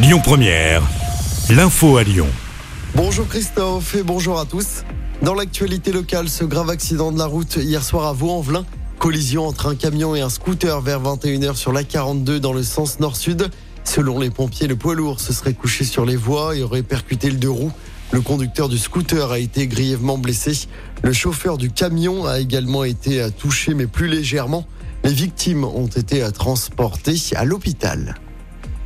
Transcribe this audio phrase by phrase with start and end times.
[0.00, 0.80] Lyon Première,
[1.50, 2.28] l'info à Lyon.
[2.94, 4.84] Bonjour Christophe et bonjour à tous.
[5.22, 8.64] Dans l'actualité locale, ce grave accident de la route hier soir à Vaux-en-Velin.
[9.00, 13.00] Collision entre un camion et un scooter vers 21h sur la 42 dans le sens
[13.00, 13.50] nord-sud.
[13.82, 17.28] Selon les pompiers, le poids lourd se serait couché sur les voies et aurait percuté
[17.28, 17.72] le deux roues.
[18.12, 20.68] Le conducteur du scooter a été grièvement blessé.
[21.02, 24.64] Le chauffeur du camion a également été touché mais plus légèrement.
[25.02, 28.14] Les victimes ont été transportées à l'hôpital.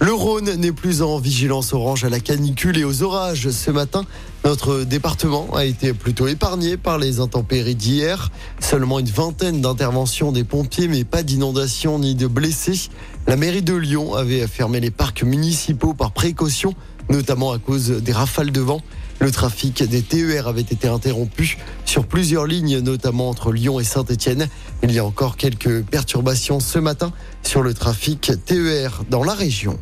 [0.00, 3.50] Le Rhône n'est plus en vigilance orange à la canicule et aux orages.
[3.50, 4.04] Ce matin,
[4.44, 8.30] notre département a été plutôt épargné par les intempéries d'hier.
[8.60, 12.90] Seulement une vingtaine d'interventions des pompiers, mais pas d'inondations ni de blessés.
[13.26, 16.74] La mairie de Lyon avait fermé les parcs municipaux par précaution,
[17.08, 18.80] notamment à cause des rafales de vent.
[19.20, 24.48] Le trafic des TER avait été interrompu sur plusieurs lignes, notamment entre Lyon et Saint-Etienne.
[24.82, 29.78] Il y a encore quelques perturbations ce matin sur le trafic TER dans la région.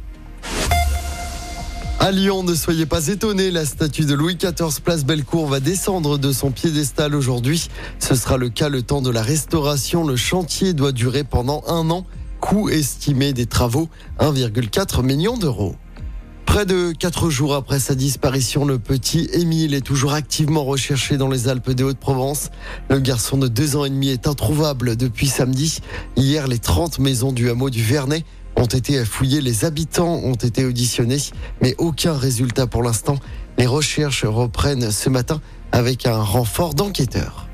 [1.98, 6.19] À Lyon, ne soyez pas étonnés, la statue de Louis XIV place Bellecour va descendre
[6.19, 7.69] de son piédestal aujourd'hui.
[8.01, 10.05] Ce sera le cas le temps de la restauration.
[10.05, 12.05] Le chantier doit durer pendant un an.
[12.41, 15.77] Coût estimé des travaux 1,4 million d'euros.
[16.53, 21.28] Près de quatre jours après sa disparition, le petit Émile est toujours activement recherché dans
[21.28, 22.50] les Alpes des Hautes-Provence.
[22.91, 25.78] Le garçon de deux ans et demi est introuvable depuis samedi.
[26.14, 30.67] Hier, les 30 maisons du hameau du Vernet ont été fouillés, les habitants ont été
[30.67, 31.23] auditionnés,
[31.62, 33.17] mais aucun résultat pour l'instant.
[33.56, 35.41] Les recherches reprennent ce matin
[35.73, 37.48] avec un renfort d'enquêteurs.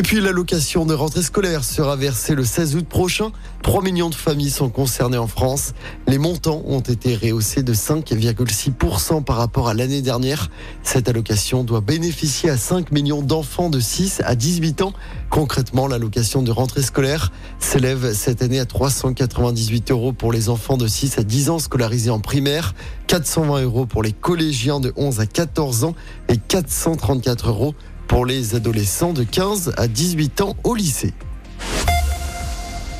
[0.00, 3.32] Et puis l'allocation de rentrée scolaire sera versée le 16 août prochain.
[3.62, 5.74] 3 millions de familles sont concernées en France.
[6.08, 10.48] Les montants ont été rehaussés de 5,6% par rapport à l'année dernière.
[10.82, 14.94] Cette allocation doit bénéficier à 5 millions d'enfants de 6 à 18 ans.
[15.28, 20.86] Concrètement, l'allocation de rentrée scolaire s'élève cette année à 398 euros pour les enfants de
[20.86, 22.74] 6 à 10 ans scolarisés en primaire,
[23.06, 25.94] 420 euros pour les collégiens de 11 à 14 ans
[26.30, 27.74] et 434 euros
[28.10, 31.14] pour les adolescents de 15 à 18 ans au lycée.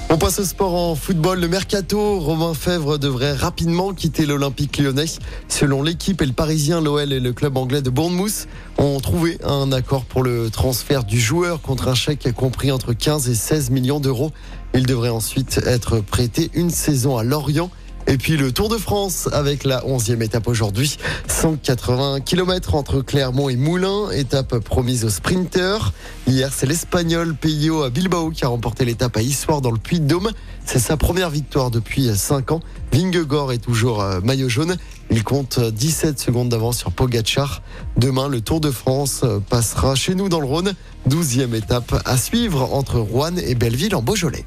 [0.08, 1.40] On passe au sport en football.
[1.40, 5.06] Le mercato, Romain Fèvre devrait rapidement quitter l'Olympique lyonnais.
[5.48, 8.46] Selon l'équipe et le Parisien, l'OL et le club anglais de Bournemouth
[8.78, 13.28] ont trouvé un accord pour le transfert du joueur contre un chèque compris entre 15
[13.28, 14.30] et 16 millions d'euros.
[14.74, 17.72] Il devrait ensuite être prêté une saison à Lorient.
[18.10, 20.98] Et puis le Tour de France avec la 11e étape aujourd'hui.
[21.28, 25.92] 180 km entre Clermont et Moulins, étape promise aux sprinteurs.
[26.26, 30.32] Hier, c'est l'Espagnol Peyo à Bilbao qui a remporté l'étape à Issoire dans le Puy-de-Dôme.
[30.66, 32.60] C'est sa première victoire depuis 5 ans.
[32.92, 34.76] Vingegaard est toujours euh, maillot jaune.
[35.12, 37.62] Il compte 17 secondes d'avance sur Pogachar.
[37.96, 40.74] Demain, le Tour de France euh, passera chez nous dans le Rhône.
[41.08, 44.46] 12e étape à suivre entre Rouen et Belleville en Beaujolais.